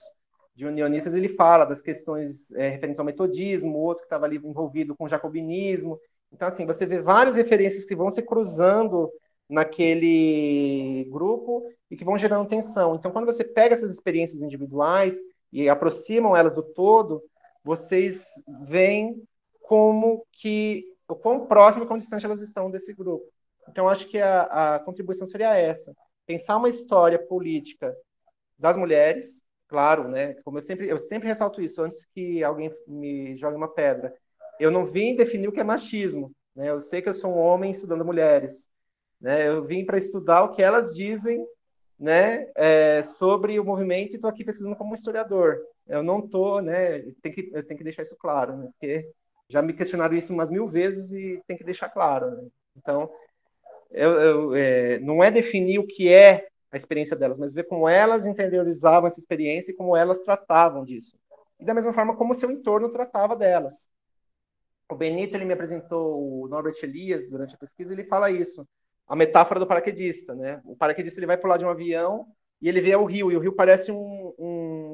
[0.55, 4.95] de unionistas, ele fala das questões é, referentes ao metodismo, outro que estava ali envolvido
[4.95, 5.99] com o jacobinismo.
[6.31, 9.11] Então, assim, você vê várias referências que vão se cruzando
[9.49, 12.95] naquele grupo e que vão gerando tensão.
[12.95, 15.17] Então, quando você pega essas experiências individuais
[15.51, 17.21] e aproximam elas do todo,
[17.63, 18.25] vocês
[18.67, 19.23] veem
[19.61, 23.25] como que o quão próximo e quão distante elas estão desse grupo.
[23.69, 25.93] Então, acho que a, a contribuição seria essa:
[26.25, 27.95] pensar uma história política
[28.57, 30.33] das mulheres, claro, né?
[30.43, 34.13] Como eu sempre, eu sempre ressalto isso antes que alguém me jogue uma pedra.
[34.59, 36.69] Eu não vim definir o que é machismo, né?
[36.69, 38.67] Eu sei que eu sou um homem estudando mulheres,
[39.19, 39.47] né?
[39.47, 41.45] Eu vim para estudar o que elas dizem,
[41.99, 42.47] né?
[42.55, 45.59] É, sobre o movimento e estou aqui pesquisando como historiador.
[45.91, 46.99] Eu não estou, né?
[47.21, 48.69] Tem que, eu tenho que deixar isso claro, né?
[48.71, 49.11] Porque
[49.49, 52.31] já me questionaram isso umas mil vezes e tem que deixar claro.
[52.31, 52.47] Né?
[52.77, 53.11] Então,
[53.91, 57.89] eu, eu, é, não é definir o que é a experiência delas, mas ver como
[57.89, 61.17] elas interiorizavam essa experiência e como elas tratavam disso.
[61.59, 63.89] E da mesma forma como o seu entorno tratava delas.
[64.89, 68.65] O Benito ele me apresentou o Norbert Elias durante a pesquisa, ele fala isso,
[69.05, 70.61] a metáfora do paraquedista, né?
[70.63, 72.27] O paraquedista ele vai pular de um avião
[72.61, 74.90] e ele vê o rio e o rio parece um, um,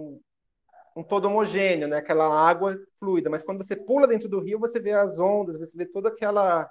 [0.98, 1.98] um todo homogêneo, né?
[1.98, 3.30] Aquela água fluida.
[3.30, 6.68] Mas quando você pula dentro do rio, você vê as ondas, você vê toda aquela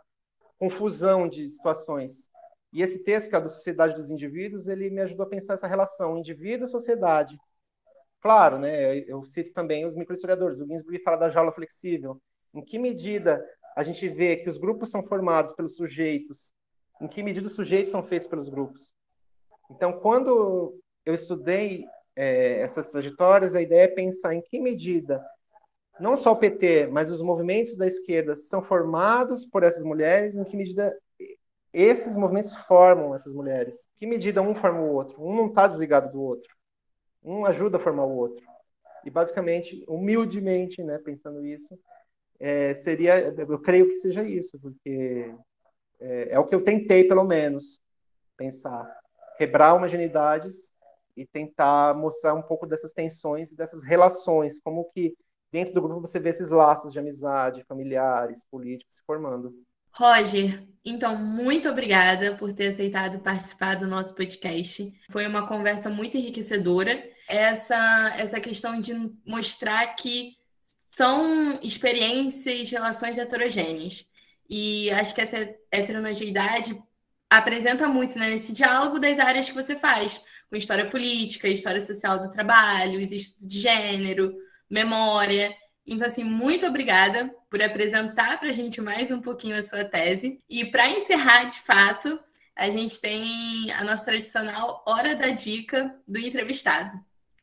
[0.58, 2.28] confusão de situações.
[2.72, 5.68] E esse texto, que é da Sociedade dos Indivíduos, ele me ajudou a pensar essa
[5.68, 7.38] relação indivíduo-sociedade.
[8.20, 10.58] Claro, né, eu cito também os microhistoriadores.
[10.58, 12.20] O Ginsburg fala da jaula flexível.
[12.52, 13.40] Em que medida
[13.76, 16.52] a gente vê que os grupos são formados pelos sujeitos?
[17.00, 18.92] Em que medida os sujeitos são feitos pelos grupos?
[19.70, 21.86] Então, quando eu estudei
[22.16, 25.22] é, essas trajetórias, a ideia é pensar em que medida
[26.00, 30.44] não só o PT, mas os movimentos da esquerda são formados por essas mulheres, em
[30.44, 30.96] que medida
[31.72, 33.88] esses movimentos formam essas mulheres?
[33.96, 35.22] Em que medida um forma o outro?
[35.22, 36.54] Um não está desligado do outro.
[37.22, 38.44] Um ajuda a formar o outro.
[39.04, 41.78] E basicamente, humildemente, né, pensando isso,
[42.40, 45.34] é, seria, eu creio que seja isso, porque
[46.00, 47.82] é, é, o que eu tentei, pelo menos,
[48.36, 48.90] pensar.
[49.38, 50.72] Quebrar homogeneidades
[51.16, 55.14] e tentar mostrar um pouco dessas tensões e dessas relações, como que
[55.50, 59.54] dentro do grupo você vê esses laços de amizade, familiares, políticos se formando.
[59.92, 64.92] Roger, então, muito obrigada por ter aceitado participar do nosso podcast.
[65.10, 67.02] Foi uma conversa muito enriquecedora.
[67.26, 68.92] Essa, essa questão de
[69.26, 70.36] mostrar que
[70.90, 74.06] são experiências, relações heterogêneas.
[74.48, 75.36] E acho que essa
[75.70, 76.78] heterogeneidade
[77.28, 82.22] apresenta muito né, nesse diálogo das áreas que você faz, com história política, história social
[82.22, 84.34] do trabalho, estudo de gênero,
[84.70, 85.54] memória.
[85.86, 90.40] Então, assim, muito obrigada por apresentar para a gente mais um pouquinho a sua tese.
[90.48, 92.18] E para encerrar, de fato,
[92.54, 96.98] a gente tem a nossa tradicional Hora da Dica do entrevistado.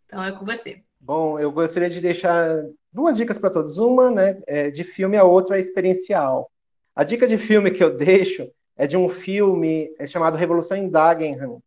[0.05, 0.81] Então, é com você.
[0.99, 3.77] Bom, eu gostaria de deixar duas dicas para todos.
[3.77, 6.49] Uma né, é de filme, a outra é experiencial.
[6.95, 10.89] A dica de filme que eu deixo é de um filme é chamado Revolução em
[10.89, 11.61] Dagenham,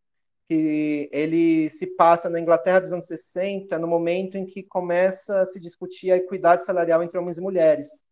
[0.49, 5.47] que ele se passa na Inglaterra dos anos 60, no momento em que começa a
[5.47, 8.05] se discutir a equidade salarial entre homens e mulheres.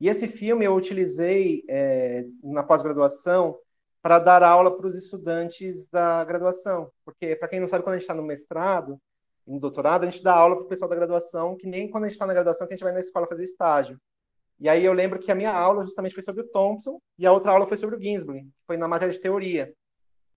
[0.00, 3.58] E esse filme eu utilizei é, na pós-graduação
[4.02, 7.98] para dar aula para os estudantes da graduação, porque, para quem não sabe, quando a
[7.98, 8.98] gente está no mestrado,
[9.46, 12.06] no doutorado, a gente dá aula para o pessoal da graduação, que nem quando a
[12.06, 14.00] gente está na graduação, que a gente vai na escola fazer estágio.
[14.58, 17.32] E aí eu lembro que a minha aula justamente foi sobre o Thompson, e a
[17.32, 19.72] outra aula foi sobre o Ginsburg, que foi na matéria de teoria.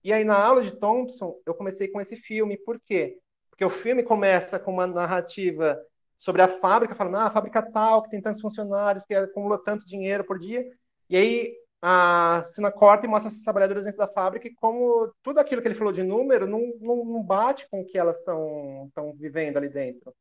[0.04, 2.58] E aí, na aula de Thompson, eu comecei com esse filme.
[2.58, 3.18] Por quê?
[3.50, 5.80] Porque o filme começa com uma narrativa
[6.18, 9.86] sobre a fábrica, falando, ah, a fábrica tal, que tem tantos funcionários, que acumula tanto
[9.86, 10.66] dinheiro por dia.
[11.10, 15.40] E aí, a cena corta e mostra esses trabalhadores dentro da fábrica e como tudo
[15.40, 18.90] aquilo que ele falou de número não, não, não bate com o que elas estão
[19.16, 20.16] vivendo ali dentro.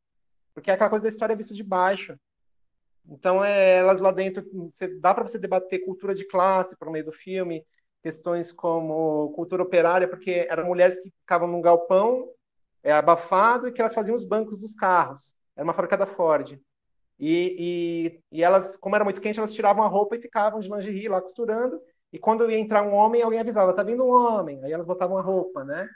[0.53, 2.19] Porque é aquela coisa da história vista de baixo.
[3.09, 7.05] Então, é, elas lá dentro, você, dá para você debater cultura de classe por meio
[7.05, 7.65] do filme,
[8.03, 12.29] questões como cultura operária, porque eram mulheres que ficavam num galpão
[12.83, 15.35] é, abafado e que elas faziam os bancos dos carros.
[15.57, 16.59] Era uma fábrica da Ford.
[17.19, 20.69] E, e, e, elas, como era muito quente, elas tiravam a roupa e ficavam de
[20.69, 21.81] lingerie lá costurando.
[22.13, 24.63] E quando ia entrar um homem, alguém avisava, tá vindo um homem.
[24.65, 25.89] Aí elas botavam a roupa, né?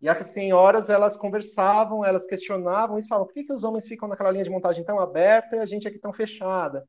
[0.00, 4.06] E essas senhoras, elas conversavam, elas questionavam e falavam, por que, que os homens ficam
[4.06, 6.86] naquela linha de montagem tão aberta e a gente aqui tão fechada?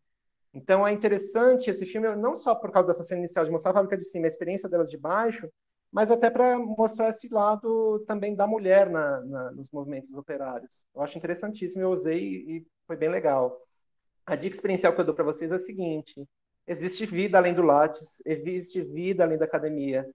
[0.55, 3.73] Então é interessante esse filme, não só por causa dessa cena inicial de mostrar a
[3.73, 5.49] fábrica de cima, a experiência delas de baixo,
[5.91, 10.85] mas até para mostrar esse lado também da mulher na, na, nos movimentos operários.
[10.95, 13.61] Eu acho interessantíssimo, eu usei e foi bem legal.
[14.25, 16.25] A dica experiencial que eu dou para vocês é a seguinte:
[16.65, 20.09] existe vida além do Lattes, existe vida além da academia.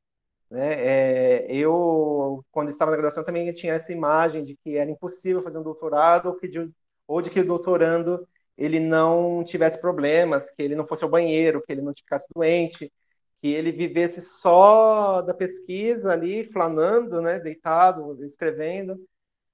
[0.51, 0.73] Né?
[0.73, 5.59] É, eu, quando estava na graduação, também tinha essa imagem de que era impossível fazer
[5.59, 6.71] um doutorado ou que de,
[7.07, 8.27] ou de que o doutorando
[8.61, 12.93] ele não tivesse problemas, que ele não fosse ao banheiro, que ele não ficasse doente,
[13.41, 19.01] que ele vivesse só da pesquisa ali, flanando, né, deitado, escrevendo.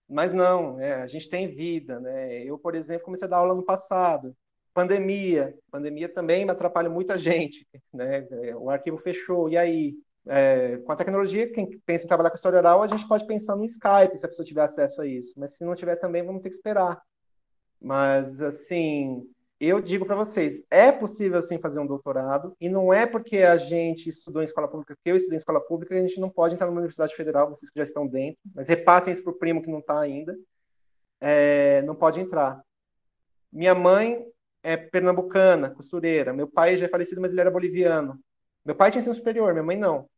[0.08, 2.42] Mas não, né, a gente tem vida, né?
[2.44, 4.36] Eu, por exemplo, comecei a dar aula no passado.
[4.74, 8.26] Pandemia, pandemia também me atrapalha muita gente, né?
[8.56, 9.94] O arquivo fechou, e aí?
[10.28, 13.54] É, com a tecnologia, quem pensa em trabalhar com história oral, a gente pode pensar
[13.54, 15.34] no Skype, se a pessoa tiver acesso a isso.
[15.38, 17.00] Mas se não tiver também, vamos ter que esperar.
[17.80, 19.28] Mas, assim,
[19.60, 23.56] eu digo para vocês, é possível sim fazer um doutorado, e não é porque a
[23.56, 26.28] gente estudou em escola pública, que eu estudei em escola pública, que a gente não
[26.28, 29.38] pode entrar numa universidade federal, vocês que já estão dentro, mas repassem isso para o
[29.38, 30.36] primo que não está ainda,
[31.20, 32.62] é, não pode entrar.
[33.50, 34.26] Minha mãe
[34.62, 38.20] é pernambucana, costureira, meu pai já é falecido, mas ele era boliviano.
[38.64, 40.08] Meu pai tinha ensino superior, minha mãe não.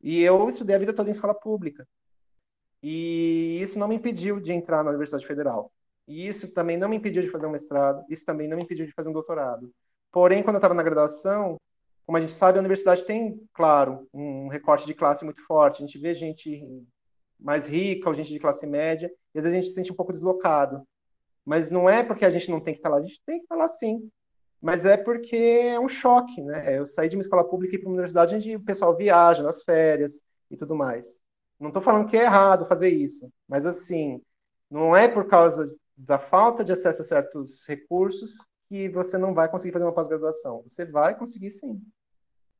[0.00, 1.88] E eu estudei a vida toda em escola pública.
[2.82, 5.72] E isso não me impediu de entrar na Universidade Federal.
[6.08, 8.86] E isso também não me impediu de fazer um mestrado, isso também não me impediu
[8.86, 9.70] de fazer um doutorado.
[10.10, 11.58] Porém, quando eu estava na graduação,
[12.06, 15.82] como a gente sabe, a universidade tem, claro, um recorte de classe muito forte.
[15.82, 16.64] A gente vê gente
[17.38, 19.94] mais rica ou gente de classe média, e às vezes a gente se sente um
[19.94, 20.82] pouco deslocado.
[21.44, 23.44] Mas não é porque a gente não tem que estar lá, a gente tem que
[23.44, 24.10] estar lá sim.
[24.60, 26.78] Mas é porque é um choque, né?
[26.78, 29.42] Eu saí de uma escola pública e ir para uma universidade onde o pessoal viaja
[29.42, 31.20] nas férias e tudo mais.
[31.60, 34.22] Não estou falando que é errado fazer isso, mas assim,
[34.70, 38.38] não é por causa da falta de acesso a certos recursos
[38.68, 40.62] que você não vai conseguir fazer uma pós-graduação.
[40.68, 41.82] Você vai conseguir sim.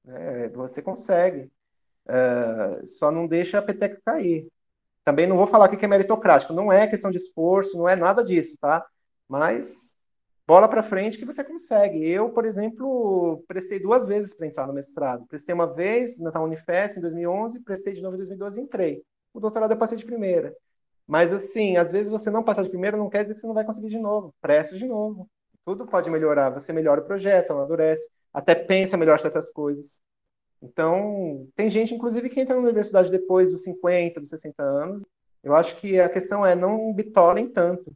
[0.07, 1.51] É, você consegue.
[2.09, 4.49] É, só não deixa a peteca cair.
[5.05, 6.53] Também não vou falar que é meritocrático.
[6.53, 8.84] Não é questão de esforço, não é nada disso, tá?
[9.28, 9.97] Mas
[10.47, 12.09] bola para frente que você consegue.
[12.09, 15.26] Eu, por exemplo, prestei duas vezes para entrar no mestrado.
[15.28, 19.03] Prestei uma vez na Unifesp em 2011, prestei de novo em 2012 e entrei.
[19.32, 20.57] O doutorado eu passei de primeira.
[21.09, 23.54] Mas, assim, às vezes você não passar de primeira não quer dizer que você não
[23.54, 24.34] vai conseguir de novo.
[24.42, 25.26] Preste de novo.
[25.64, 26.50] Tudo pode melhorar.
[26.50, 30.02] Você melhora o projeto, amadurece, até pensa melhor certas coisas.
[30.61, 35.02] Então, tem gente, inclusive, que entra na universidade depois dos 50, dos 60 anos.
[35.42, 37.90] Eu acho que a questão é não bitolem tanto.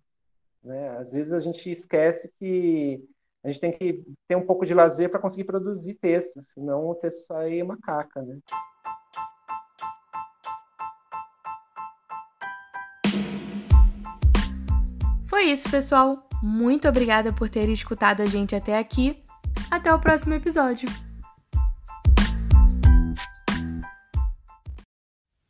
[0.64, 0.96] Né?
[0.96, 3.04] Às vezes a gente esquece que
[3.44, 6.94] a gente tem que ter um pouco de lazer para conseguir produzir texto, senão o
[6.94, 8.38] texto sai uma caca, né?
[15.42, 16.28] Foi isso, pessoal.
[16.40, 19.20] Muito obrigada por ter escutado a gente até aqui.
[19.68, 20.88] Até o próximo episódio.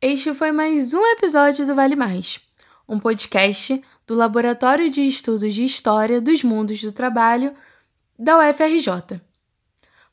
[0.01, 2.39] Este foi mais um episódio do Vale Mais,
[2.89, 7.53] um podcast do Laboratório de Estudos de História dos Mundos do Trabalho
[8.17, 9.21] da UFRJ.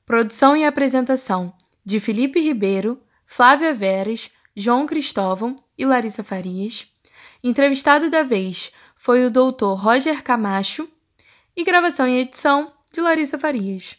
[0.05, 6.87] Produção e apresentação de Felipe Ribeiro, Flávia Veras, João Cristóvão e Larissa Farias.
[7.43, 8.71] Entrevistado da vez
[9.01, 10.87] foi o doutor Roger Camacho
[11.57, 13.97] e gravação e edição de Larissa Farias.